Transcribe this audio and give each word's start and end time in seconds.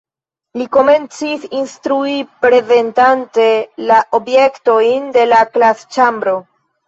Li 0.59 0.65
komencis 0.75 1.43
instrui 1.57 2.15
prezentante 2.45 3.45
la 3.91 3.99
objektojn 4.21 5.07
de 5.19 5.27
la 5.35 5.43
klasĉambro. 5.59 6.35